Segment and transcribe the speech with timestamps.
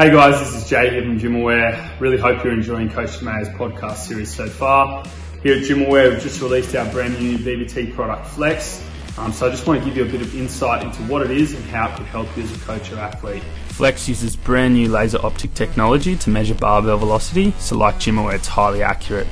[0.00, 2.00] Hey guys, this is Jay here from GymAware.
[2.00, 5.04] Really hope you're enjoying Coach DeMayo's podcast series so far.
[5.42, 8.82] Here at GymAware, we've just released our brand new VBT product Flex.
[9.18, 11.30] Um, so I just want to give you a bit of insight into what it
[11.30, 13.42] is and how it could help you as a coach or athlete.
[13.66, 18.48] Flex uses brand new laser optic technology to measure barbell velocity, so like GymAware, it's
[18.48, 19.26] highly accurate.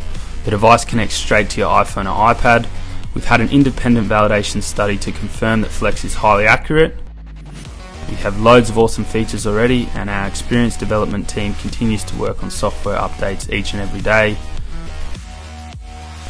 [0.45, 2.69] The device connects straight to your iPhone or iPad.
[3.15, 6.95] We've had an independent validation study to confirm that Flex is highly accurate.
[8.09, 12.43] We have loads of awesome features already, and our experienced development team continues to work
[12.43, 14.37] on software updates each and every day.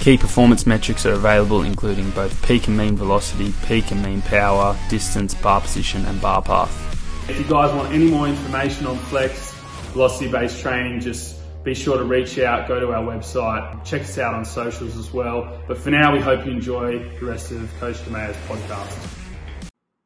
[0.01, 4.76] Key performance metrics are available, including both peak and mean velocity, peak and mean power,
[4.88, 7.30] distance, bar position, and bar path.
[7.30, 9.52] If you guys want any more information on Flex,
[9.92, 14.18] velocity based training, just be sure to reach out, go to our website, check us
[14.18, 15.60] out on socials as well.
[15.66, 19.27] But for now, we hope you enjoy the rest of Coach DeMayo's podcast.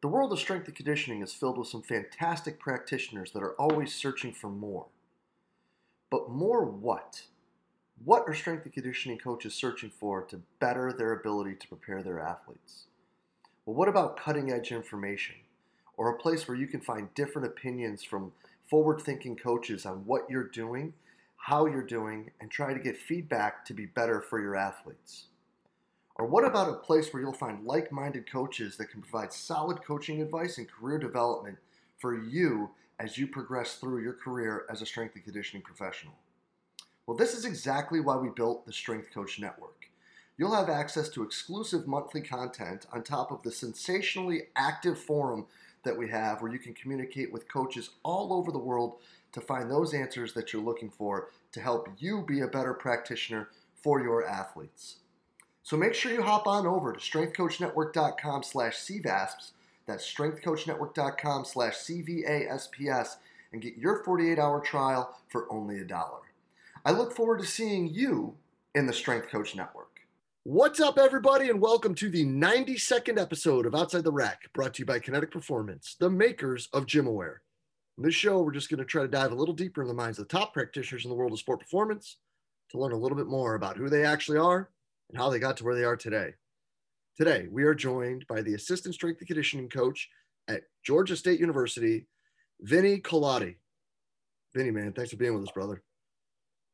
[0.02, 3.94] The world of strength and conditioning is filled with some fantastic practitioners that are always
[3.94, 4.86] searching for more.
[6.10, 7.22] But more what?
[8.04, 12.18] What are strength and conditioning coaches searching for to better their ability to prepare their
[12.18, 12.86] athletes?
[13.64, 15.36] Well, what about cutting edge information
[15.96, 18.32] or a place where you can find different opinions from
[18.68, 20.94] forward thinking coaches on what you're doing,
[21.36, 25.26] how you're doing, and try to get feedback to be better for your athletes?
[26.16, 29.82] Or what about a place where you'll find like minded coaches that can provide solid
[29.82, 31.58] coaching advice and career development
[31.98, 36.14] for you as you progress through your career as a strength and conditioning professional?
[37.06, 39.88] Well, this is exactly why we built the Strength Coach Network.
[40.38, 45.46] You'll have access to exclusive monthly content on top of the sensationally active forum
[45.84, 48.96] that we have where you can communicate with coaches all over the world
[49.32, 53.48] to find those answers that you're looking for to help you be a better practitioner
[53.74, 54.96] for your athletes.
[55.64, 59.52] So make sure you hop on over to strengthcoachnetwork.com slash CVASPS,
[59.86, 63.16] that's strengthcoachnetwork.com slash CVASPS,
[63.52, 66.18] and get your 48-hour trial for only a dollar.
[66.84, 68.34] I look forward to seeing you
[68.74, 70.00] in the Strength Coach Network.
[70.42, 74.80] What's up, everybody, and welcome to the 92nd episode of Outside the Rack, brought to
[74.80, 77.36] you by Kinetic Performance, the makers of GymAware.
[77.98, 79.94] In this show, we're just going to try to dive a little deeper in the
[79.94, 82.16] minds of the top practitioners in the world of sport performance
[82.70, 84.71] to learn a little bit more about who they actually are
[85.12, 86.34] and how they got to where they are today.
[87.16, 90.08] Today, we are joined by the assistant strength and conditioning coach
[90.48, 92.06] at Georgia State University,
[92.60, 93.56] Vinny Colati.
[94.54, 95.82] Vinny, man, thanks for being with us, brother.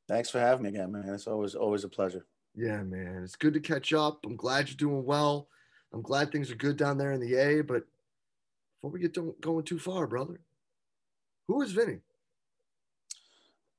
[0.08, 1.08] Thanks for having me again, man.
[1.08, 2.24] It's always always a pleasure.
[2.54, 3.22] Yeah, man.
[3.24, 4.20] It's good to catch up.
[4.24, 5.48] I'm glad you're doing well.
[5.92, 7.62] I'm glad things are good down there in the A.
[7.62, 7.84] But
[8.76, 10.40] before we get to, going too far, brother,
[11.46, 11.98] who is Vinny?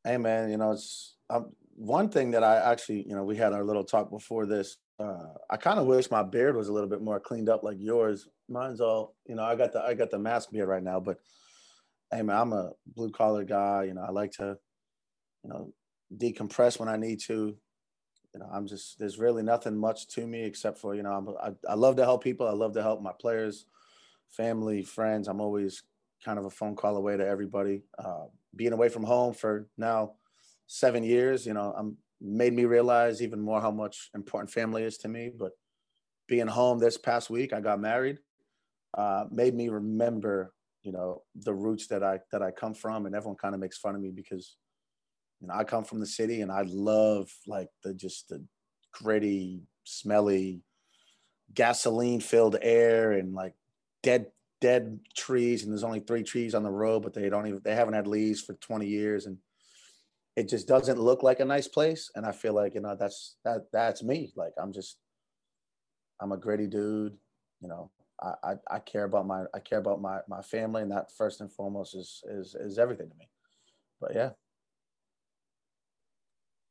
[0.03, 0.51] Hey, man.
[0.51, 3.85] You know, it's um, one thing that I actually, you know, we had our little
[3.85, 4.75] talk before this.
[4.99, 7.77] Uh, I kind of wish my beard was a little bit more cleaned up like
[7.79, 8.27] yours.
[8.49, 11.19] Mine's all, you know, I got the I got the mask beard right now, but
[12.11, 13.85] hey, man, I'm a blue collar guy.
[13.85, 14.57] You know, I like to,
[15.45, 15.73] you know,
[16.17, 17.55] decompress when I need to.
[18.33, 21.29] You know, I'm just there's really nothing much to me except for you know I'm,
[21.41, 22.45] I I love to help people.
[22.45, 23.65] I love to help my players,
[24.29, 25.29] family, friends.
[25.29, 25.83] I'm always
[26.25, 27.83] kind of a phone call away to everybody.
[27.97, 30.15] Uh, being away from home for now
[30.69, 34.97] seven years, you know, I'm made me realize even more how much important family is
[34.97, 35.31] to me.
[35.35, 35.51] But
[36.27, 38.19] being home this past week, I got married,
[38.95, 40.53] uh, made me remember,
[40.83, 43.77] you know, the roots that I that I come from, and everyone kind of makes
[43.77, 44.55] fun of me because
[45.41, 48.43] you know, I come from the city and I love like the just the
[48.93, 50.61] gritty, smelly,
[51.53, 53.53] gasoline filled air and like
[54.03, 54.27] dead
[54.61, 55.63] dead trees.
[55.63, 58.05] And there's only three trees on the road but they don't even they haven't had
[58.05, 59.25] leaves for 20 years.
[59.25, 59.37] And
[60.39, 63.35] it just doesn't look like a nice place and i feel like you know that's
[63.43, 64.97] that that's me like i'm just
[66.21, 67.17] i'm a gritty dude
[67.61, 67.91] you know
[68.21, 71.41] I, I, I care about my I care about my my family and that first
[71.41, 73.29] and foremost is is is everything to me.
[74.01, 74.31] But yeah,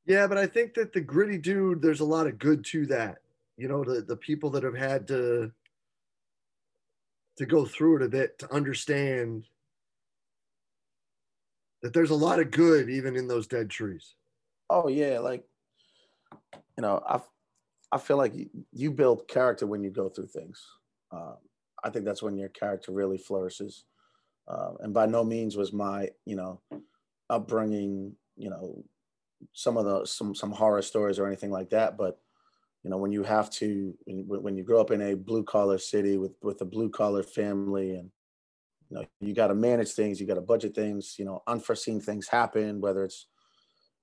[0.07, 3.19] yeah, but I think that the gritty dude, there's a lot of good to that.
[3.57, 5.51] You know, the the people that have had to
[7.39, 9.47] to go through it a bit to understand
[11.83, 14.15] that there's a lot of good even in those dead trees.
[14.71, 15.45] Oh yeah, like
[16.53, 17.21] you know, I
[17.91, 18.35] I feel like
[18.73, 20.63] you build character when you go through things.
[21.11, 21.37] Um,
[21.83, 23.85] I think that's when your character really flourishes.
[24.47, 26.61] Uh, and by no means was my you know
[27.31, 28.83] upbringing you know
[29.53, 32.19] some of the some some horror stories or anything like that but
[32.83, 36.17] you know when you have to when you grow up in a blue collar city
[36.17, 38.11] with with a blue collar family and
[38.91, 42.01] you know you got to manage things you got to budget things you know unforeseen
[42.01, 43.27] things happen whether it's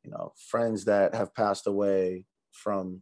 [0.04, 3.02] you know friends that have passed away from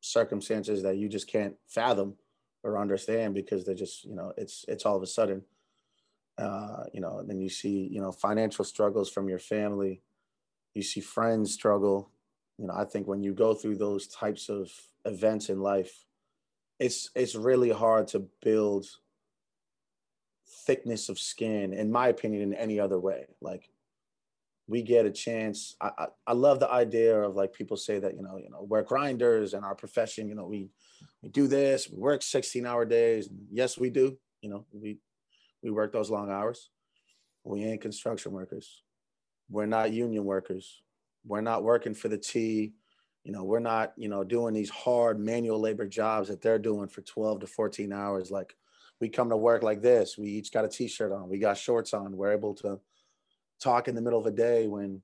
[0.00, 2.14] circumstances that you just can't fathom
[2.64, 5.42] or understand because they're just you know it's it's all of a sudden
[6.38, 10.02] Uh, you know, then you see, you know, financial struggles from your family.
[10.74, 12.10] You see friends struggle.
[12.58, 14.70] You know, I think when you go through those types of
[15.04, 16.04] events in life,
[16.78, 18.86] it's it's really hard to build
[20.68, 23.26] thickness of skin, in my opinion, in any other way.
[23.40, 23.70] Like
[24.66, 25.74] we get a chance.
[25.80, 28.66] I, I, I love the idea of like people say that, you know, you know,
[28.68, 30.68] we're grinders in our profession, you know, we
[31.22, 33.30] we do this, we work 16 hour days.
[33.50, 34.18] Yes, we do.
[34.42, 34.98] You know, we
[35.62, 36.68] we work those long hours.
[37.44, 38.82] We ain't construction workers.
[39.48, 40.82] We're not union workers.
[41.24, 42.74] We're not working for the T.
[43.24, 46.88] You know, we're not, you know, doing these hard manual labor jobs that they're doing
[46.88, 48.30] for 12 to 14 hours.
[48.30, 48.54] Like
[49.00, 50.18] we come to work like this.
[50.18, 51.28] We each got a t-shirt on.
[51.28, 52.16] We got shorts on.
[52.16, 52.80] We're able to
[53.62, 55.02] talk in the middle of the day when,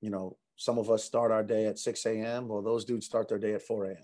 [0.00, 2.48] you know, some of us start our day at 6 a.m.
[2.48, 3.96] Well, those dudes start their day at 4 a.m.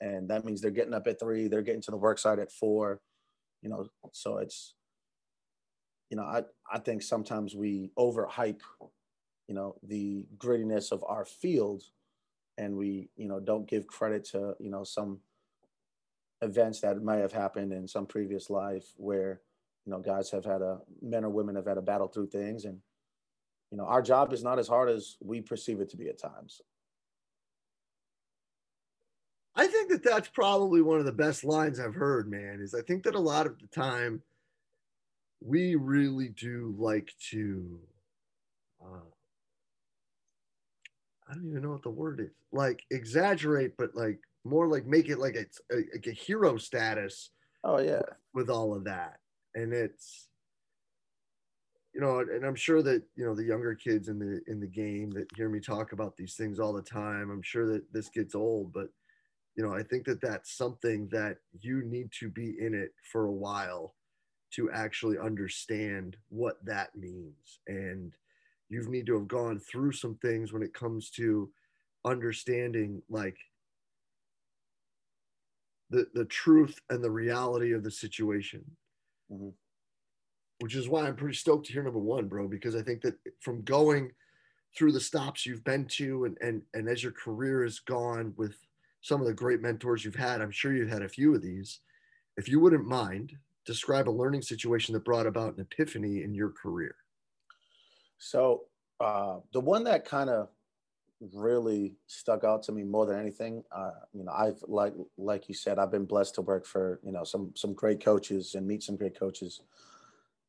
[0.00, 2.52] And that means they're getting up at three, they're getting to the work site at
[2.52, 3.00] four,
[3.62, 4.74] you know, so it's,
[6.10, 6.42] you know, I,
[6.72, 8.60] I think sometimes we overhype,
[9.48, 11.82] you know, the grittiness of our field
[12.56, 15.18] and we, you know, don't give credit to, you know, some
[16.42, 19.40] events that may have happened in some previous life where,
[19.84, 22.64] you know, guys have had a, men or women have had a battle through things
[22.64, 22.78] and
[23.70, 26.18] you know, our job is not as hard as we perceive it to be at
[26.18, 26.62] times.
[29.54, 32.60] I think that that's probably one of the best lines I've heard, man.
[32.62, 34.22] Is I think that a lot of the time
[35.40, 37.78] we really do like to,
[38.80, 39.10] uh,
[41.28, 45.08] I don't even know what the word is, like exaggerate, but like more like make
[45.08, 47.30] it like it's a, like a hero status.
[47.64, 48.02] Oh yeah,
[48.34, 49.18] with all of that,
[49.54, 50.28] and it's
[51.94, 54.66] you know, and I'm sure that you know the younger kids in the in the
[54.66, 57.30] game that hear me talk about these things all the time.
[57.30, 58.88] I'm sure that this gets old, but
[59.56, 63.26] you know, I think that that's something that you need to be in it for
[63.26, 63.94] a while
[64.52, 68.14] to actually understand what that means, and
[68.68, 71.50] you need to have gone through some things when it comes to
[72.04, 73.36] understanding like
[75.90, 78.64] the the truth and the reality of the situation.
[79.32, 79.48] Mm-hmm
[80.60, 83.14] which is why I'm pretty stoked to hear number one, bro, because I think that
[83.40, 84.10] from going
[84.76, 88.54] through the stops you've been to and and and as your career has gone with
[89.00, 91.80] some of the great mentors you've had, I'm sure you've had a few of these.
[92.36, 96.50] If you wouldn't mind, describe a learning situation that brought about an epiphany in your
[96.50, 96.94] career.
[98.18, 98.64] So
[99.00, 100.48] uh, the one that kind of
[101.34, 105.54] really stuck out to me more than anything, uh, you know, I've like like you
[105.54, 108.82] said, I've been blessed to work for you know some some great coaches and meet
[108.82, 109.60] some great coaches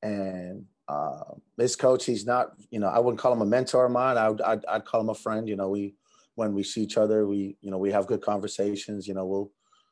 [0.02, 3.92] and uh, this coach, he's not, you know, I wouldn't call him a mentor of
[3.92, 4.18] mine.
[4.18, 5.48] I would, I'd, I'd call him a friend.
[5.48, 5.96] You know, we,
[6.36, 9.08] when we see each other, we, you know, we have good conversations.
[9.08, 9.52] You know, we'll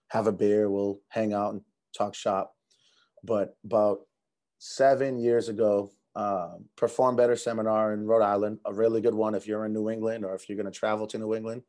[0.10, 1.62] have a beer, we'll hang out and
[1.96, 2.56] talk shop.
[3.24, 4.00] But about
[4.58, 9.46] seven years ago, uh, Perform Better seminar in Rhode Island, a really good one if
[9.46, 11.62] you're in New England or if you're going to travel to New England.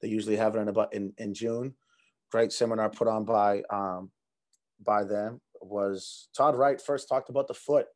[0.00, 1.74] They usually have it in about in, in June.
[2.30, 4.12] Great seminar put on by um,
[4.86, 7.86] by them was Todd Wright first talked about the foot.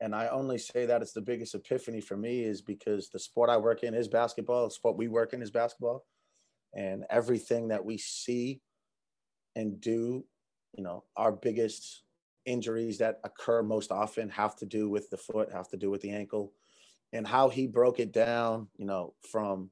[0.00, 3.50] And I only say that it's the biggest epiphany for me is because the sport
[3.50, 6.04] I work in is basketball, the sport we work in is basketball.
[6.74, 8.60] And everything that we see
[9.54, 10.24] and do,
[10.74, 12.02] you know, our biggest
[12.46, 16.00] injuries that occur most often have to do with the foot, have to do with
[16.00, 16.52] the ankle.
[17.12, 19.70] And how he broke it down, you know, from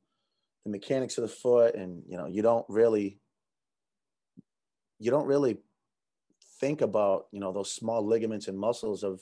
[0.64, 3.19] the mechanics of the foot and you know, you don't really
[4.99, 5.59] you don't really
[6.61, 9.21] think about you know those small ligaments and muscles of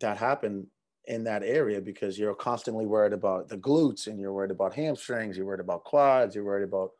[0.00, 0.66] that happen
[1.06, 5.36] in that area because you're constantly worried about the glutes and you're worried about hamstrings
[5.36, 6.90] you're worried about quads you're worried about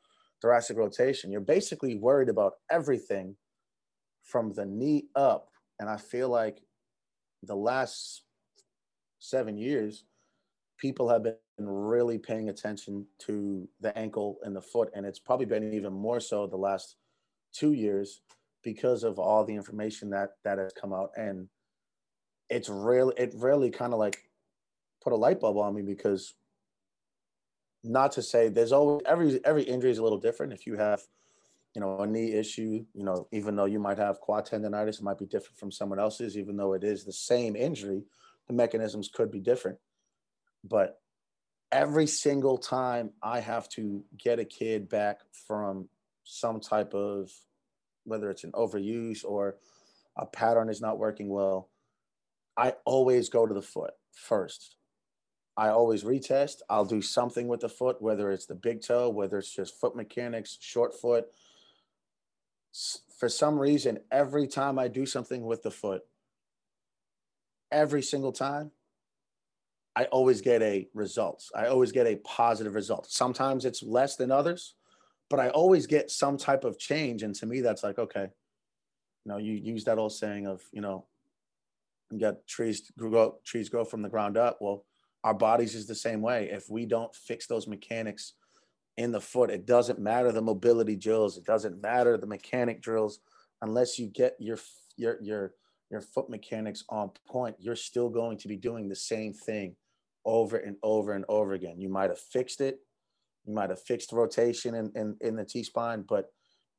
[0.40, 3.34] thoracic rotation you're basically worried about everything
[4.26, 5.48] from the knee up.
[5.80, 6.62] And i feel like
[7.42, 8.22] the last
[9.18, 10.04] seven years
[10.78, 14.90] people have been really paying attention to the ankle and the foot.
[14.94, 16.96] And it's probably been even more so the last
[17.52, 18.20] two years
[18.62, 21.10] because of all the information that that has come out.
[21.16, 21.48] And
[22.50, 24.18] it's really it really kind of like
[25.02, 26.34] put a light bulb on me because
[27.82, 30.52] not to say there's always every every injury is a little different.
[30.52, 31.00] If you have
[31.76, 35.02] you know a knee issue you know even though you might have quad tendonitis it
[35.02, 38.02] might be different from someone else's even though it is the same injury
[38.48, 39.78] the mechanisms could be different
[40.64, 41.00] but
[41.70, 45.88] every single time i have to get a kid back from
[46.24, 47.30] some type of
[48.06, 49.56] whether it's an overuse or
[50.16, 51.68] a pattern is not working well,
[52.56, 54.76] I always go to the foot first.
[55.56, 56.56] I always retest.
[56.68, 59.96] I'll do something with the foot, whether it's the big toe, whether it's just foot
[59.96, 61.26] mechanics, short foot.
[63.18, 66.02] For some reason, every time I do something with the foot,
[67.72, 68.70] every single time,
[69.96, 71.50] I always get a results.
[71.54, 73.06] I always get a positive result.
[73.10, 74.74] Sometimes it's less than others,
[75.30, 77.22] but I always get some type of change.
[77.22, 78.28] And to me, that's like, okay,
[79.24, 81.06] you know, you use that old saying of, you know,
[82.12, 84.58] you got trees grow trees grow from the ground up.
[84.60, 84.84] Well,
[85.24, 86.50] our bodies is the same way.
[86.50, 88.34] If we don't fix those mechanics
[88.96, 93.20] in the foot, it doesn't matter the mobility drills, it doesn't matter the mechanic drills,
[93.62, 94.58] unless you get your
[94.96, 95.54] your your
[95.90, 99.76] your foot mechanics on point, you're still going to be doing the same thing
[100.24, 101.80] over and over and over again.
[101.80, 102.80] You might have fixed it,
[103.44, 106.32] you might have fixed rotation in, in, in the T spine, but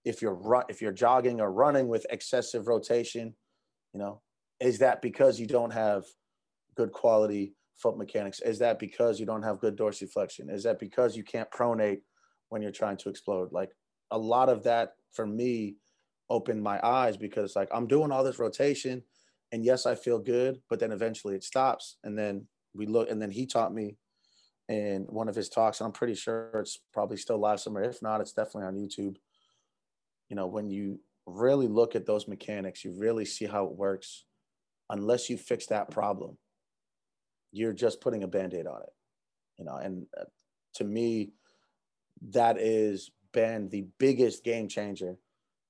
[0.04, 3.34] if you're run, if you're jogging or running with excessive rotation,
[3.94, 4.22] you know,
[4.60, 6.04] is that because you don't have
[6.76, 8.40] good quality foot mechanics?
[8.42, 10.52] Is that because you don't have good dorsiflexion?
[10.52, 12.02] Is that because you can't pronate
[12.50, 13.52] when you're trying to explode?
[13.52, 13.72] Like
[14.12, 15.76] a lot of that for me
[16.30, 19.04] opened my eyes because like I'm doing all this rotation
[19.52, 21.98] and yes, I feel good, but then eventually it stops.
[22.04, 23.98] And then we look, and then he taught me
[24.68, 27.84] in one of his talks, and I'm pretty sure it's probably still live somewhere.
[27.84, 29.16] If not, it's definitely on YouTube.
[30.30, 34.26] You know, when you really look at those mechanics, you really see how it works.
[34.90, 36.38] Unless you fix that problem,
[37.58, 38.94] you're just putting a band-aid on it
[39.58, 40.24] you know and uh,
[40.74, 41.32] to me
[42.30, 45.18] that is been the biggest game changer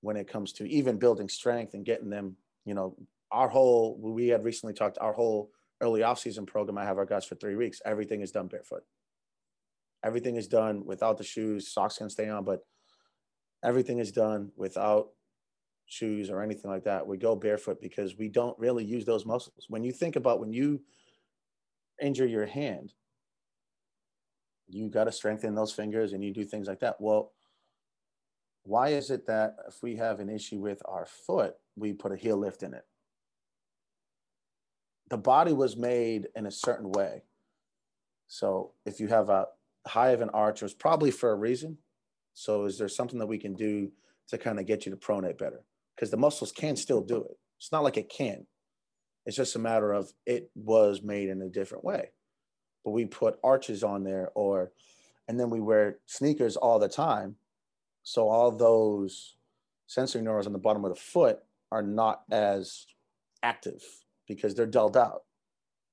[0.01, 2.95] when it comes to even building strength and getting them you know
[3.31, 5.49] our whole we had recently talked our whole
[5.81, 8.83] early off-season program i have our guys for three weeks everything is done barefoot.
[10.05, 12.59] Everything is done without the shoes socks can stay on but
[13.63, 15.09] everything is done without
[15.87, 17.07] shoes or anything like that.
[17.07, 19.65] We go barefoot because we don't really use those muscles.
[19.69, 20.81] When you think about when you
[22.01, 22.93] injure your hand,
[24.67, 26.97] you got to strengthen those fingers and you do things like that.
[26.99, 27.33] Well,
[28.63, 32.17] why is it that if we have an issue with our foot, we put a
[32.17, 32.85] heel lift in it?
[35.09, 37.23] The body was made in a certain way.
[38.27, 39.45] So if you have a
[39.87, 41.77] high of an arch, it's probably for a reason.
[42.33, 43.89] So is there something that we can do
[44.27, 45.63] to kind of get you to pronate better?
[45.95, 47.37] Because the muscles can still do it.
[47.57, 48.45] It's not like it can.
[49.27, 52.11] It's just a matter of it was made in a different way.
[52.85, 54.71] But we put arches on there or
[55.27, 57.35] and then we wear sneakers all the time.
[58.03, 59.35] So all those
[59.85, 61.39] sensory neurons on the bottom of the foot
[61.73, 62.85] are not as
[63.43, 63.83] active
[64.29, 65.23] because they're dulled out.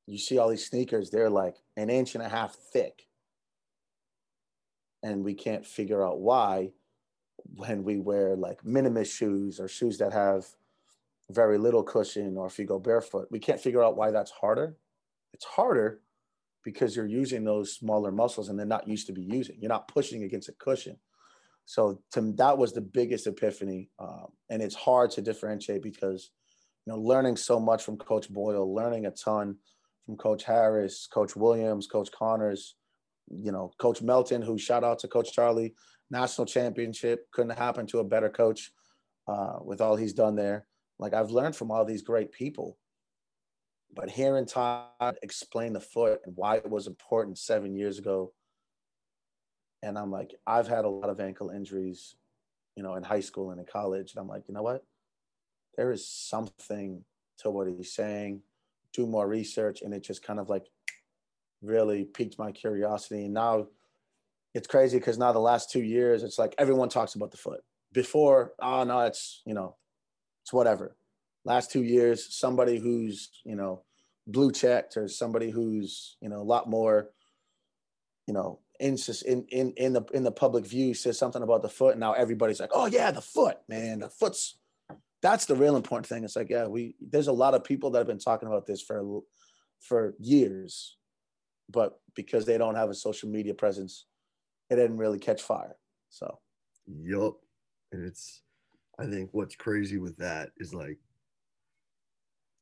[0.06, 3.08] You see all these sneakers, they're like an inch and a half thick.
[5.02, 6.70] And we can't figure out why
[7.56, 10.46] when we wear like minimus shoes or shoes that have
[11.30, 13.28] very little cushion or if you go barefoot.
[13.30, 14.76] We can't figure out why that's harder.
[15.32, 16.00] It's harder
[16.64, 19.56] because you're using those smaller muscles and they're not used to be using.
[19.58, 20.96] You're not pushing against a cushion.
[21.66, 26.30] So to, that was the biggest epiphany, um, and it's hard to differentiate because
[26.84, 29.56] you know learning so much from Coach Boyle, learning a ton
[30.04, 32.76] from Coach Harris, Coach Williams, Coach Connors,
[33.30, 35.74] you know Coach Melton, who shout out to Coach Charlie,
[36.10, 38.70] national championship couldn't happen to a better coach
[39.26, 40.66] uh, with all he's done there.
[40.98, 42.78] Like I've learned from all these great people,
[43.94, 48.32] but hearing Todd explain the foot and why it was important seven years ago,
[49.82, 52.16] and I'm like, I've had a lot of ankle injuries,
[52.76, 54.84] you know, in high school and in college, and I'm like, you know what?
[55.76, 57.04] There is something
[57.38, 58.40] to what he's saying.
[58.92, 60.66] Do more research, and it just kind of like
[61.62, 63.24] really piqued my curiosity.
[63.24, 63.66] And now
[64.54, 67.60] it's crazy because now the last two years, it's like everyone talks about the foot.
[67.92, 69.76] Before, oh no, it's you know,
[70.44, 70.94] it's whatever.
[71.46, 73.82] Last two years, somebody who's, you know,
[74.26, 77.10] blue checked or somebody who's, you know, a lot more,
[78.26, 78.96] you know, in,
[79.26, 81.92] in, in, the, in the public view says something about the foot.
[81.92, 84.58] And now everybody's like, oh yeah, the foot, man, the foot's,
[85.22, 86.24] that's the real important thing.
[86.24, 88.82] It's like, yeah, we, there's a lot of people that have been talking about this
[88.82, 89.20] for,
[89.80, 90.98] for years,
[91.70, 94.04] but because they don't have a social media presence,
[94.68, 95.76] it didn't really catch fire.
[96.10, 96.38] So,
[96.86, 97.36] yup.
[97.92, 98.42] And it's,
[98.98, 100.98] I think what's crazy with that is like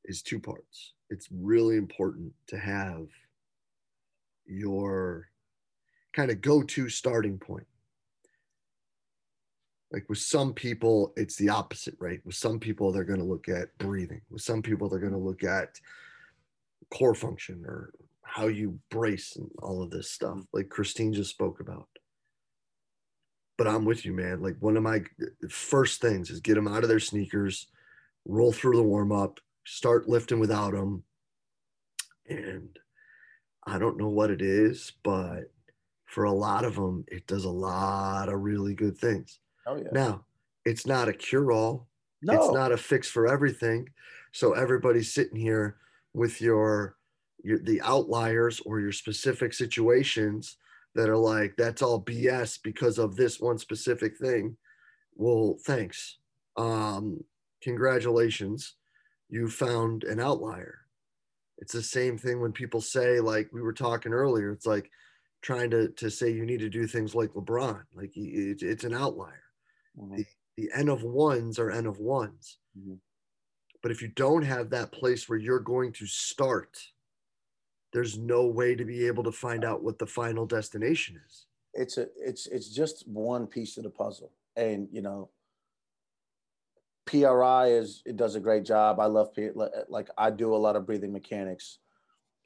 [0.04, 0.94] is two parts.
[1.10, 3.06] It's really important to have
[4.46, 5.28] your
[6.12, 7.66] kind of go-to starting point.
[9.92, 12.20] Like with some people, it's the opposite, right?
[12.24, 14.22] With some people, they're going to look at breathing.
[14.30, 15.78] With some people, they're going to look at
[16.90, 21.60] core function or how you brace and all of this stuff, like Christine just spoke
[21.60, 21.88] about
[23.56, 24.42] but I'm with you, man.
[24.42, 27.68] Like one of my uh, first things is get them out of their sneakers,
[28.24, 31.04] roll through the warm up, start lifting without them.
[32.28, 32.78] And
[33.66, 35.52] I don't know what it is, but
[36.06, 39.38] for a lot of them, it does a lot of really good things.
[39.66, 39.88] Oh, yeah.
[39.92, 40.24] Now,
[40.64, 41.88] it's not a cure all,
[42.22, 42.34] no.
[42.34, 43.88] it's not a fix for everything.
[44.32, 45.76] So everybody's sitting here
[46.14, 46.96] with your,
[47.42, 50.56] your the outliers or your specific situations
[50.94, 54.56] that are like that's all BS because of this one specific thing.
[55.14, 56.18] Well, thanks.
[56.56, 57.24] Um,
[57.62, 58.74] congratulations,
[59.28, 60.80] you found an outlier.
[61.58, 64.90] It's the same thing when people say, like we were talking earlier, it's like
[65.42, 67.82] trying to, to say you need to do things like LeBron.
[67.94, 69.42] Like it, it's an outlier.
[69.98, 70.16] Mm-hmm.
[70.16, 72.58] The, the N of ones are N of ones.
[72.78, 72.94] Mm-hmm.
[73.82, 76.78] But if you don't have that place where you're going to start,
[77.92, 81.46] there's no way to be able to find out what the final destination is.
[81.74, 84.32] It's a it's it's just one piece of the puzzle.
[84.56, 85.30] And you know,
[87.06, 89.00] PRI is it does a great job.
[89.00, 89.50] I love P,
[89.88, 91.78] like I do a lot of breathing mechanics.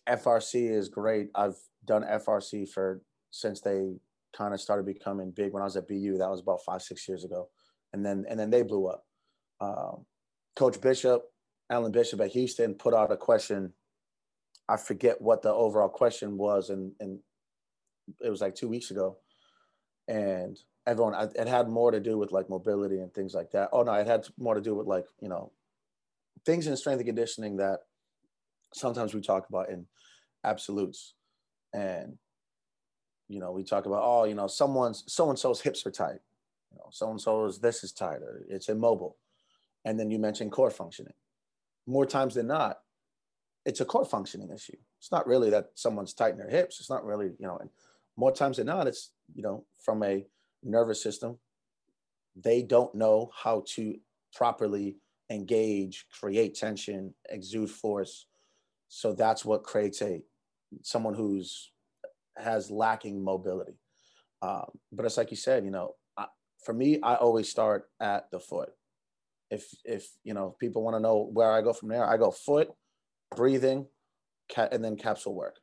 [0.09, 1.31] FRC is great.
[1.35, 3.95] I've done FRC for since they
[4.37, 6.19] kind of started becoming big when I was at BU.
[6.19, 7.49] That was about five six years ago,
[7.93, 9.05] and then and then they blew up.
[9.61, 10.05] Um,
[10.55, 11.25] Coach Bishop,
[11.71, 13.73] Alan Bishop at Houston, put out a question.
[14.69, 17.21] I forget what the overall question was, and and
[18.21, 19.19] it was like two weeks ago,
[20.09, 23.71] and everyone it had more to do with like mobility and things like that.
[23.73, 25.53] Oh no it had more to do with like you know
[26.45, 27.81] things in strength and conditioning that
[28.73, 29.87] sometimes we talk about in
[30.45, 31.15] absolutes.
[31.75, 32.17] And
[33.29, 36.21] you know we talk about oh you know someone's so and so's hips are tight.
[36.71, 39.17] You know so and so's this is tight or it's immobile.
[39.85, 41.15] And then you mentioned core functioning.
[41.87, 42.79] More times than not
[43.67, 46.91] it's a core functioning issue it's not really that someone's tight in their hips it's
[46.91, 47.69] not really you know and
[48.17, 50.25] more times than not it's you know from a
[50.67, 51.39] nervous system.
[52.35, 53.97] They don't know how to
[54.35, 54.97] properly
[55.31, 58.27] engage, create tension, exude force.
[58.89, 60.23] So that's what creates a
[60.83, 61.73] someone who's
[62.37, 63.79] has lacking mobility.
[64.43, 66.27] Um, but it's like you said, you know, I,
[66.63, 68.71] for me, I always start at the foot.
[69.51, 72.31] If if you know people want to know where I go from there, I go
[72.31, 72.69] foot,
[73.35, 73.87] breathing,
[74.57, 75.57] and then capsule work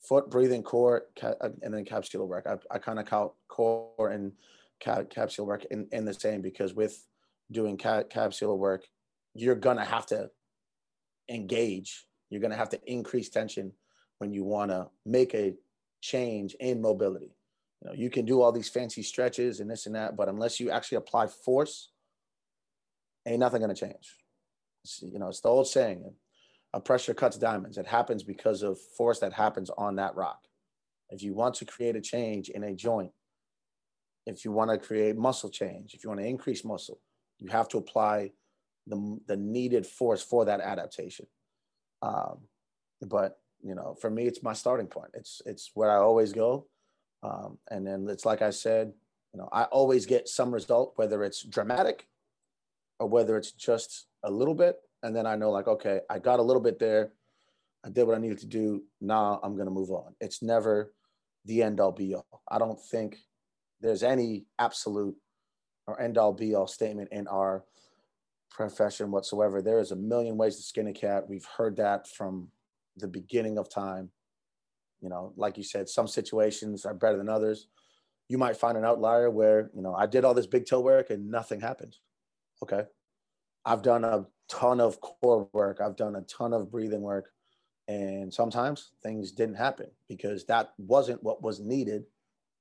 [0.00, 2.46] foot, breathing, core, ca- uh, and then capsular work.
[2.46, 4.32] I, I kind of count core and
[4.82, 7.06] ca- capsular work in, in the same because with
[7.52, 8.86] doing ca- capsular work,
[9.34, 10.30] you're gonna have to
[11.28, 12.06] engage.
[12.30, 13.72] You're gonna have to increase tension
[14.18, 15.54] when you want to make a
[16.00, 17.34] change in mobility.
[17.82, 20.60] You know, you can do all these fancy stretches and this and that, but unless
[20.60, 21.90] you actually apply force,
[23.26, 24.16] ain't nothing gonna change.
[25.00, 26.12] You know, it's the old saying:
[26.72, 27.78] a pressure cuts diamonds.
[27.78, 30.40] It happens because of force that happens on that rock.
[31.10, 33.10] If you want to create a change in a joint,
[34.26, 37.00] if you want to create muscle change, if you want to increase muscle,
[37.38, 38.30] you have to apply
[38.86, 41.26] the, the needed force for that adaptation.
[42.02, 42.38] Um,
[43.02, 45.10] but you know, for me, it's my starting point.
[45.14, 46.66] It's it's where I always go,
[47.22, 48.92] um, and then it's like I said,
[49.34, 52.06] you know, I always get some result, whether it's dramatic
[53.00, 56.40] or whether it's just a little bit and then I know like, okay, I got
[56.40, 57.12] a little bit there.
[57.84, 58.82] I did what I needed to do.
[59.00, 60.14] Now I'm gonna move on.
[60.20, 60.92] It's never
[61.46, 62.42] the end all be all.
[62.48, 63.16] I don't think
[63.80, 65.16] there's any absolute
[65.86, 67.64] or end all be all statement in our
[68.50, 69.62] profession whatsoever.
[69.62, 71.28] There is a million ways to skin a cat.
[71.28, 72.48] We've heard that from
[72.96, 74.10] the beginning of time.
[75.00, 77.68] You know, like you said, some situations are better than others.
[78.28, 81.08] You might find an outlier where, you know, I did all this big toe work
[81.08, 81.96] and nothing happened.
[82.62, 82.82] Okay.
[83.64, 85.80] I've done a ton of core work.
[85.80, 87.30] I've done a ton of breathing work.
[87.88, 92.04] And sometimes things didn't happen because that wasn't what was needed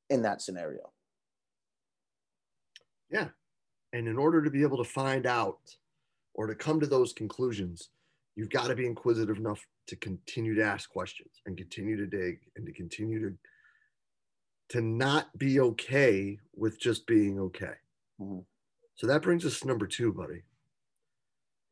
[0.10, 0.92] in that scenario.
[3.12, 3.28] Yeah.
[3.94, 5.60] And in order to be able to find out
[6.34, 7.90] or to come to those conclusions,
[8.36, 12.40] you've got to be inquisitive enough to continue to ask questions and continue to dig
[12.56, 13.36] and to continue to
[14.70, 17.74] to not be okay with just being okay.
[18.22, 18.40] Mm-hmm.
[19.00, 20.44] So that brings us to number two, buddy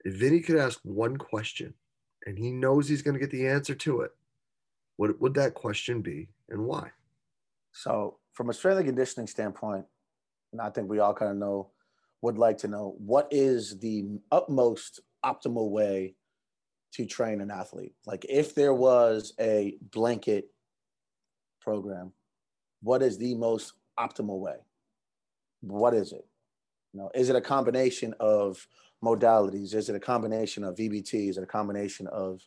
[0.08, 1.74] if Vinny could ask one question
[2.26, 4.12] and he knows he's going to get the answer to it,
[4.96, 6.92] what would that question be and why?
[7.74, 9.86] So, from a strength and conditioning standpoint,
[10.54, 11.72] and I think we all kind of know,
[12.22, 16.16] would like to know what is the utmost optimal way
[16.94, 17.94] to train an athlete?
[18.06, 20.50] Like, if there was a blanket
[21.60, 22.14] program,
[22.82, 24.56] what is the most optimal way?
[25.60, 26.26] What is it?
[26.94, 28.66] You know, is it a combination of
[29.04, 29.74] modalities?
[29.74, 31.30] Is it a combination of VBT?
[31.30, 32.42] Is it a combination of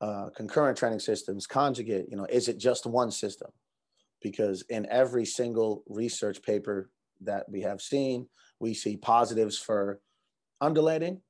[0.00, 2.06] uh, concurrent training systems, conjugate?
[2.10, 3.50] You know, is it just one system?
[4.20, 6.90] Because in every single research paper
[7.22, 8.28] that we have seen,
[8.60, 10.00] we see positives for
[10.60, 11.20] undulating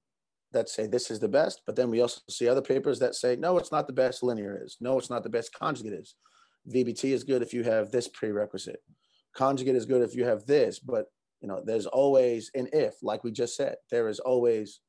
[0.53, 3.37] that say this is the best, but then we also see other papers that say
[3.37, 4.23] no, it's not the best.
[4.23, 5.53] Linear is no, it's not the best.
[5.59, 6.14] Conjugate is.
[6.73, 8.83] VBT is good if you have this prerequisite.
[9.35, 11.07] Conjugate is good if you have this, but
[11.42, 14.81] you know there's always an if like we just said there is always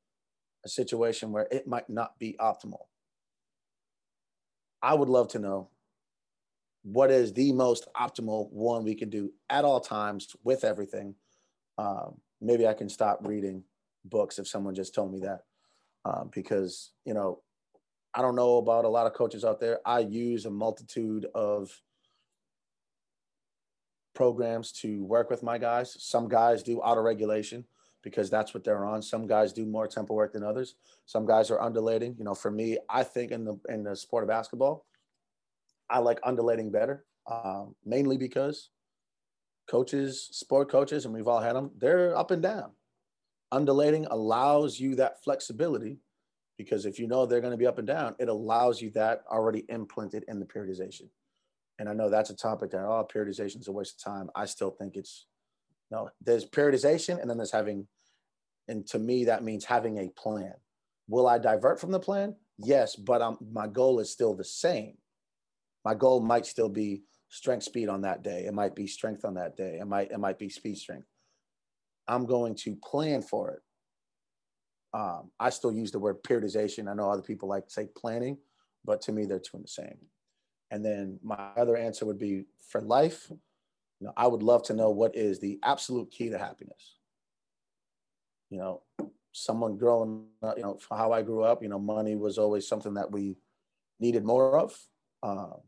[0.64, 2.86] a situation where it might not be optimal.
[4.80, 5.68] I would love to know
[6.82, 11.14] what is the most optimal one we can do at all times with everything.
[11.76, 13.64] Um, maybe I can stop reading
[14.04, 15.40] books if someone just told me that,
[16.04, 17.40] um, because you know,
[18.14, 19.80] I don't know about a lot of coaches out there.
[19.84, 21.70] I use a multitude of
[24.14, 25.96] programs to work with my guys.
[25.98, 27.64] Some guys do auto regulation
[28.02, 29.02] because that's what they're on.
[29.02, 30.74] Some guys do more tempo work than others.
[31.06, 32.14] Some guys are undulating.
[32.18, 34.86] You know, for me, I think in the in the sport of basketball,
[35.90, 38.70] I like undulating better, um, mainly because
[39.68, 42.70] coaches, sport coaches, and we've all had them, they're up and down.
[43.52, 45.98] Undulating allows you that flexibility
[46.58, 49.22] because if you know they're going to be up and down, it allows you that
[49.30, 51.08] already implanted in the periodization.
[51.78, 54.30] And I know that's a topic that, oh, periodization is a waste of time.
[54.34, 55.26] I still think it's,
[55.90, 57.86] no, there's periodization and then there's having,
[58.68, 60.54] and to me, that means having a plan.
[61.08, 62.36] Will I divert from the plan?
[62.58, 64.96] Yes, but I'm, my goal is still the same
[65.84, 68.46] my goal might still be strength speed on that day.
[68.46, 69.78] It might be strength on that day.
[69.80, 71.06] It might it might be speed strength.
[72.08, 73.60] I'm going to plan for it.
[74.98, 76.88] Um, I still use the word periodization.
[76.88, 78.38] I know other people like to say planning,
[78.84, 79.98] but to me they're two and the same.
[80.74, 83.28] And then my other answer would be for life.
[83.30, 86.96] You know, I would love to know what is the absolute key to happiness.
[88.50, 88.82] You know,
[89.30, 92.66] someone growing up, you know, for how I grew up, you know, money was always
[92.66, 93.36] something that we
[94.00, 94.76] needed more of.
[95.22, 95.60] Um,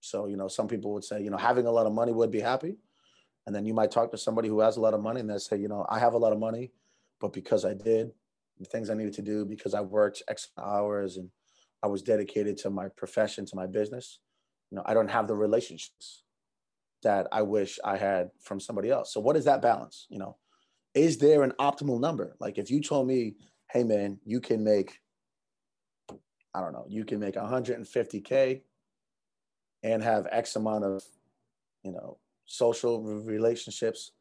[0.00, 2.30] so, you know, some people would say, you know, having a lot of money would
[2.30, 2.78] be happy.
[3.46, 5.36] And then you might talk to somebody who has a lot of money and they
[5.36, 6.72] say, you know, I have a lot of money,
[7.20, 8.12] but because I did
[8.58, 11.28] the things I needed to do, because I worked X hours and
[11.82, 14.18] I was dedicated to my profession, to my business,
[14.70, 16.22] you know, I don't have the relationships
[17.02, 19.12] that I wish I had from somebody else.
[19.12, 20.06] So what is that balance?
[20.10, 20.36] You know,
[20.94, 22.36] is there an optimal number?
[22.40, 23.34] Like if you told me,
[23.70, 24.98] hey man, you can make,
[26.54, 28.60] I don't know, you can make 150K
[29.82, 31.02] and have X amount of,
[31.82, 34.12] you know, social relationships,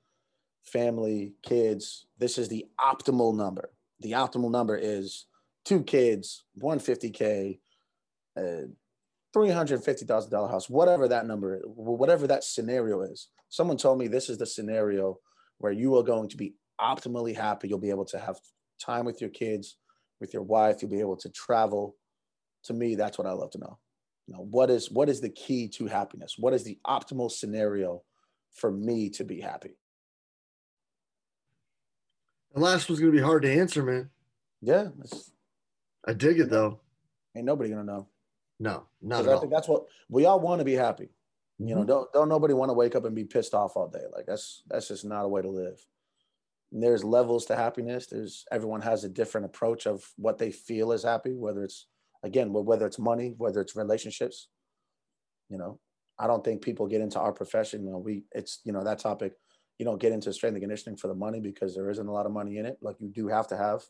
[0.63, 2.05] family, kids.
[2.17, 3.71] This is the optimal number.
[3.99, 5.25] The optimal number is
[5.69, 7.59] two kids, 150K,
[8.37, 8.67] uh,
[9.35, 13.27] $350,000 house, whatever that number, whatever that scenario is.
[13.49, 15.19] Someone told me this is the scenario
[15.59, 17.67] where you are going to be optimally happy.
[17.67, 18.39] You'll be able to have
[18.83, 19.77] time with your kids,
[20.19, 20.81] with your wife.
[20.81, 21.95] You'll be able to travel.
[22.63, 23.77] To me, that's what I love to know
[24.29, 28.03] you know what is what is the key to happiness what is the optimal scenario
[28.53, 29.75] for me to be happy
[32.53, 34.09] the last one's gonna be hard to answer man
[34.61, 34.89] yeah
[36.09, 36.79] i dig it though.
[37.35, 38.07] Ain't nobody gonna know.
[38.59, 39.39] No not at I all.
[39.39, 41.09] think that's what we all want to be happy.
[41.59, 41.87] You know Mhm.
[41.87, 44.05] don't don't nobody want to wake up and be pissed off all day.
[44.11, 45.79] Like that's that's just not a way to live.
[46.71, 48.07] And there's levels to happiness.
[48.07, 51.87] There's everyone has a different approach of what they feel is happy whether it's
[52.23, 54.49] again whether it's money whether it's relationships.
[55.49, 55.79] You know
[56.21, 57.83] i don't think people get into our profession.
[57.85, 59.33] You know we it's you know that topic
[59.77, 62.25] you don't get into strength and conditioning for the money because there isn't a lot
[62.25, 62.77] of money in it.
[62.81, 63.81] Like you do have to have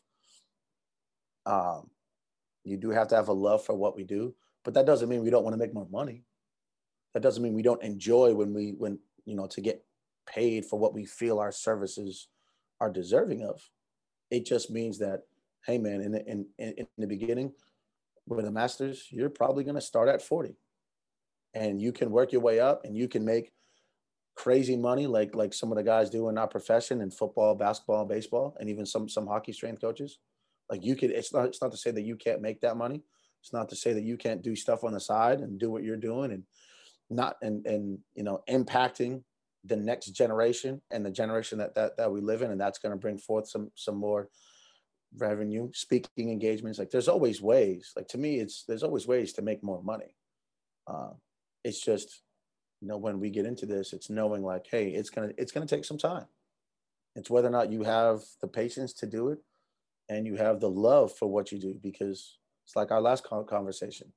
[1.46, 1.90] um
[2.64, 5.22] you do have to have a love for what we do but that doesn't mean
[5.22, 6.24] we don't want to make more money.
[7.14, 9.84] That doesn't mean we don't enjoy when we when you know to get
[10.26, 12.28] paid for what we feel our services
[12.80, 13.60] are deserving of.
[14.30, 15.22] It just means that
[15.66, 17.52] hey man in the, in, in, the beginning
[18.26, 20.54] with a master's, you're probably going to start at 40
[21.52, 23.52] and you can work your way up and you can make
[24.36, 28.04] crazy money like like some of the guys do in our profession in football, basketball,
[28.04, 30.18] baseball, and even some some hockey strength coaches.
[30.70, 33.02] Like you could it's not it's not to say that you can't make that money.
[33.42, 35.82] It's not to say that you can't do stuff on the side and do what
[35.82, 36.44] you're doing and
[37.08, 39.22] not and and you know impacting
[39.64, 42.92] the next generation and the generation that that, that we live in and that's going
[42.92, 44.28] to bring forth some some more
[45.16, 46.78] revenue, speaking engagements.
[46.78, 47.92] Like there's always ways.
[47.96, 50.14] Like to me, it's there's always ways to make more money.
[50.86, 51.10] Uh,
[51.64, 52.22] it's just,
[52.80, 55.66] you know, when we get into this, it's knowing like, hey, it's gonna it's gonna
[55.66, 56.26] take some time.
[57.16, 59.38] It's whether or not you have the patience to do it,
[60.10, 61.80] and you have the love for what you do.
[61.82, 64.12] Because it's like our last conversation.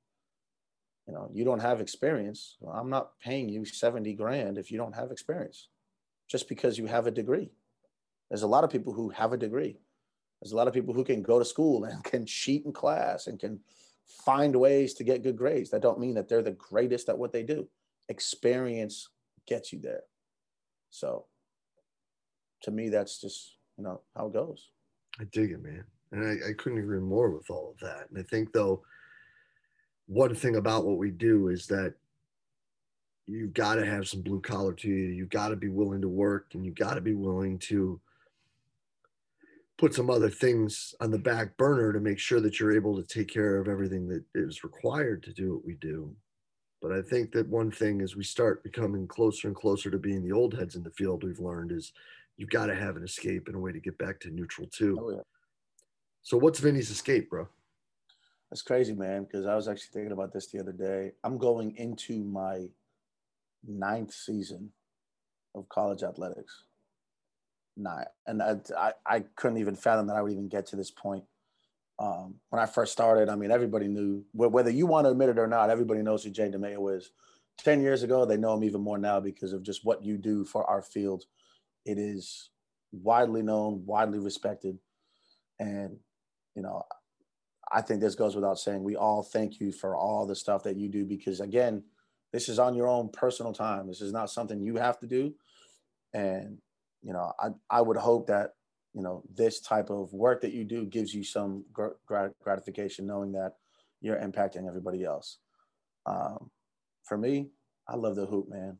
[1.06, 2.56] You know, you don't have experience.
[2.60, 5.68] Well, I'm not paying you seventy grand if you don't have experience,
[6.28, 7.50] just because you have a degree.
[8.28, 9.78] There's a lot of people who have a degree
[10.44, 13.26] there's a lot of people who can go to school and can cheat in class
[13.28, 13.60] and can
[14.26, 15.70] find ways to get good grades.
[15.70, 17.66] That don't mean that they're the greatest at what they do.
[18.10, 19.08] Experience
[19.46, 20.02] gets you there.
[20.90, 21.24] So
[22.62, 24.68] to me, that's just, you know, how it goes.
[25.20, 25.84] I dig it, man.
[26.12, 28.08] And I, I couldn't agree more with all of that.
[28.10, 28.82] And I think though,
[30.06, 31.94] one thing about what we do is that
[33.26, 35.06] you've got to have some blue collar to you.
[35.06, 38.00] You've got to be willing to work and you've got to be willing to
[39.78, 43.02] put some other things on the back burner to make sure that you're able to
[43.02, 46.14] take care of everything that is required to do what we do.
[46.80, 50.22] But I think that one thing as we start becoming closer and closer to being
[50.22, 51.92] the old heads in the field, we've learned is
[52.36, 54.98] you've got to have an escape and a way to get back to neutral too.
[55.00, 55.22] Oh, yeah.
[56.22, 57.48] So what's Vinny's escape, bro?
[58.50, 59.24] That's crazy, man.
[59.24, 61.12] Because I was actually thinking about this the other day.
[61.22, 62.68] I'm going into my
[63.66, 64.70] ninth season
[65.54, 66.64] of college athletics.
[67.76, 70.92] Nine, and I, I, I couldn't even fathom that I would even get to this
[70.92, 71.24] point.
[71.98, 75.38] Um, when I first started, I mean, everybody knew whether you want to admit it
[75.38, 75.70] or not.
[75.70, 77.10] Everybody knows who Jay DeMayo is.
[77.58, 80.44] Ten years ago, they know him even more now because of just what you do
[80.44, 81.24] for our field.
[81.84, 82.50] It is
[82.92, 84.78] widely known, widely respected,
[85.58, 85.96] and
[86.54, 86.82] you know,
[87.72, 88.82] I think this goes without saying.
[88.82, 91.82] We all thank you for all the stuff that you do because, again,
[92.32, 93.86] this is on your own personal time.
[93.88, 95.34] This is not something you have to do.
[96.12, 96.58] And,
[97.02, 98.54] you know, I, I would hope that,
[98.92, 103.32] you know, this type of work that you do gives you some grat- gratification knowing
[103.32, 103.54] that
[104.00, 105.38] you're impacting everybody else.
[106.06, 106.50] Um,
[107.02, 107.48] for me,
[107.88, 108.78] I love the hoop, man.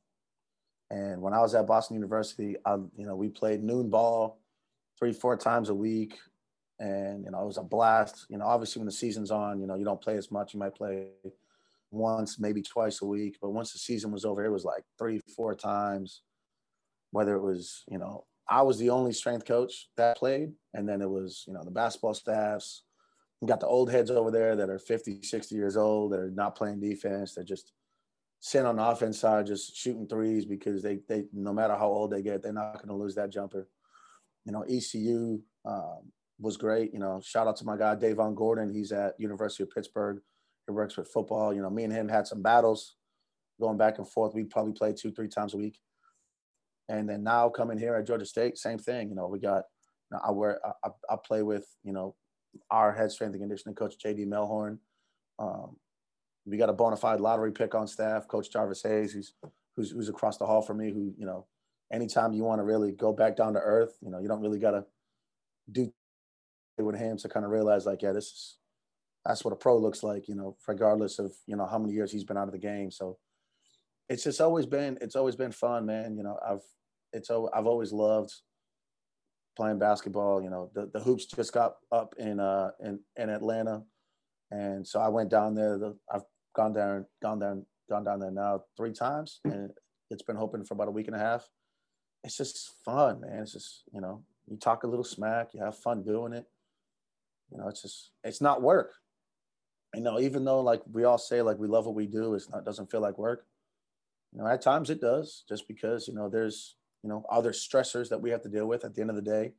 [0.94, 4.38] And when I was at Boston University, I, you know, we played noon ball
[4.96, 6.16] three, four times a week
[6.78, 8.26] and you know it was a blast.
[8.28, 10.54] You know, obviously when the season's on, you know you don't play as much.
[10.54, 11.09] You might play
[11.90, 15.20] once, maybe twice a week, but once the season was over, it was like three,
[15.37, 16.22] four times.
[17.11, 21.00] Whether it was, you know, I was the only strength coach that played, and then
[21.00, 22.83] it was, you know, the basketball staffs.
[23.40, 26.30] You got the old heads over there that are 50, 60 years old that are
[26.30, 27.35] not playing defense.
[27.35, 27.72] They're just
[28.44, 32.11] sitting on the offense side, just shooting threes because they, they no matter how old
[32.11, 33.66] they get, they're not going to lose that jumper.
[34.44, 36.92] You know, ECU, um, was great.
[36.92, 38.68] You know, shout out to my guy Davon Gordon.
[38.68, 40.20] He's at University of Pittsburgh.
[40.66, 41.54] He works with football.
[41.54, 42.96] You know, me and him had some battles
[43.59, 44.35] going back and forth.
[44.35, 45.78] We probably played two, three times a week.
[46.90, 49.09] And then now coming here at Georgia State, same thing.
[49.09, 49.62] You know, we got
[50.11, 52.14] you know, I wear I, I, play with you know
[52.70, 54.80] our head strength and conditioning coach JD Melhorn.
[55.38, 55.76] Um,
[56.46, 59.35] we got a bona fide lottery pick on staff, Coach Jarvis Hayes, who's
[59.76, 60.90] who's who's across the hall from me.
[60.90, 61.46] Who you know,
[61.92, 64.59] anytime you want to really go back down to earth, you know, you don't really
[64.59, 64.85] got to
[65.70, 65.92] do
[66.78, 68.57] with him to kind of realize like, yeah, this is
[69.24, 72.12] that's what a pro looks like, you know, regardless of you know how many years
[72.12, 72.90] he's been out of the game.
[72.90, 73.18] So
[74.09, 76.16] it's just always been it's always been fun, man.
[76.16, 76.62] You know, I've
[77.12, 78.33] it's I've always loved
[79.57, 80.42] playing basketball.
[80.42, 83.83] You know, the, the hoops just got up in uh in, in Atlanta,
[84.50, 85.78] and so I went down there.
[85.78, 86.24] The, I've
[86.55, 89.71] gone down gone down gone down there now three times, and
[90.11, 91.49] it's been open for about a week and a half.
[92.23, 93.40] It's just fun, man.
[93.43, 96.47] It's just you know you talk a little smack, you have fun doing it.
[97.51, 98.93] You know, it's just it's not work.
[99.95, 102.51] You know, even though like we all say like we love what we do, it's
[102.51, 103.47] not doesn't feel like work.
[104.33, 108.09] You know, at times it does, just because you know there's you know other stressors
[108.09, 108.85] that we have to deal with.
[108.85, 109.53] At the end of the day,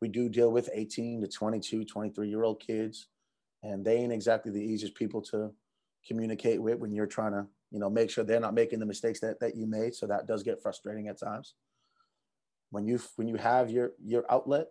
[0.00, 3.08] we do deal with 18 to 22, 23 year old kids,
[3.62, 5.52] and they ain't exactly the easiest people to
[6.06, 9.20] communicate with when you're trying to you know make sure they're not making the mistakes
[9.20, 9.94] that, that you made.
[9.94, 11.54] So that does get frustrating at times.
[12.70, 14.68] When you when you have your your outlet,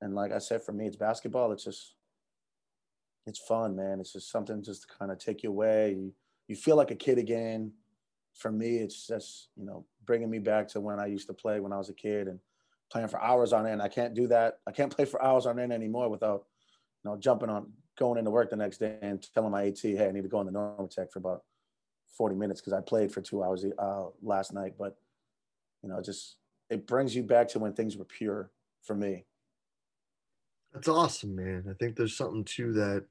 [0.00, 1.52] and like I said, for me, it's basketball.
[1.52, 1.94] It's just
[3.26, 4.00] it's fun, man.
[4.00, 5.92] It's just something just to kind of take you away.
[5.92, 6.12] You,
[6.48, 7.72] you feel like a kid again.
[8.34, 11.60] For me, it's just you know bringing me back to when I used to play
[11.60, 12.38] when I was a kid and
[12.90, 13.82] playing for hours on end.
[13.82, 14.58] I can't do that.
[14.66, 16.44] I can't play for hours on end anymore without
[17.04, 20.06] you know jumping on going into work the next day and telling my AT, hey,
[20.06, 21.42] I need to go in the Normatec for about
[22.16, 24.74] 40 minutes because I played for two hours uh, last night.
[24.78, 24.96] But
[25.82, 26.36] you know, just
[26.68, 28.50] it brings you back to when things were pure
[28.82, 29.24] for me.
[30.72, 31.64] That's awesome, man.
[31.68, 33.04] I think there's something to that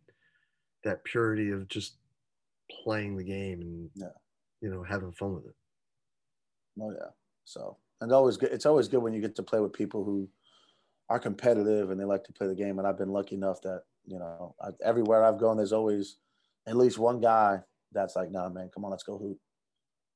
[0.84, 1.96] that purity of just
[2.84, 4.08] playing the game and yeah.
[4.62, 5.56] you know having fun with it.
[6.82, 7.10] Oh yeah.
[7.44, 8.52] So and always good.
[8.52, 10.30] It's always good when you get to play with people who
[11.10, 12.80] are competitive and they like to play the game.
[12.80, 16.18] And I've been lucky enough that you know I, everywhere I've gone, there's always
[16.68, 19.38] at least one guy that's like, "Nah, man, come on, let's go hoop."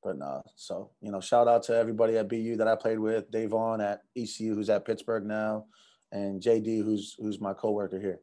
[0.03, 3.31] But nah, so you know, shout out to everybody at BU that I played with,
[3.31, 5.65] Dave Davon at ECU, who's at Pittsburgh now,
[6.11, 8.19] and JD, who's who's my coworker here.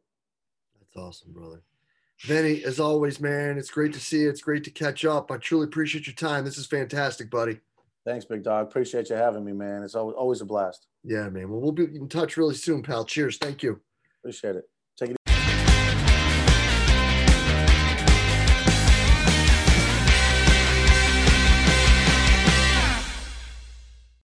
[0.78, 1.62] That's awesome, brother.
[2.22, 4.28] Vinny, as always, man, it's great to see you.
[4.28, 5.30] It's great to catch up.
[5.30, 6.44] I truly appreciate your time.
[6.44, 7.60] This is fantastic, buddy.
[8.04, 8.66] Thanks, big dog.
[8.66, 9.82] Appreciate you having me, man.
[9.82, 10.86] It's always, always a blast.
[11.02, 11.48] Yeah, man.
[11.48, 13.04] Well, we'll be in touch really soon, pal.
[13.04, 13.38] Cheers.
[13.38, 13.80] Thank you.
[14.20, 14.69] Appreciate it.